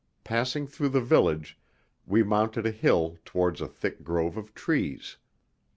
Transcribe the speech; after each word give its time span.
Passing 0.23 0.65
through 0.65 0.89
the 0.89 0.99
village, 0.99 1.59
we 2.07 2.23
mounted 2.23 2.65
a 2.65 2.71
hill 2.71 3.19
towards 3.23 3.61
a 3.61 3.67
thick 3.67 4.03
grove 4.03 4.35
of 4.35 4.51
trees. 4.55 5.17